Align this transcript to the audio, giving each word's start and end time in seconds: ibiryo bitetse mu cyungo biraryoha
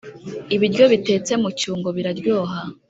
ibiryo 0.55 0.85
bitetse 0.93 1.33
mu 1.41 1.49
cyungo 1.59 1.87
biraryoha 1.95 2.57